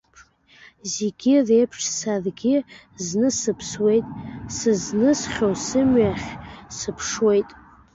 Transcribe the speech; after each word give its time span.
Зегь 0.91 1.25
реиԥш, 1.47 1.79
саргьы 1.97 2.55
зны 3.05 3.29
сыԥсуеит, 3.39 4.05
сызнысхьоу 4.55 5.55
сымҩахь 5.65 6.29
сыԥшуеит. 6.77 7.49